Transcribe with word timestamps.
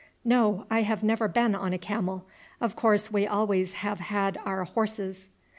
"No. 0.25 0.65
I 0.71 0.81
have 0.81 1.03
never 1.03 1.27
been 1.27 1.53
on 1.53 1.73
a 1.73 1.77
camel. 1.77 2.25
Of 2.59 2.75
course 2.75 3.11
we 3.11 3.27
always 3.27 3.73
have 3.85 3.99
had 3.99 4.39
our 4.45 4.63
horses." 4.63 5.29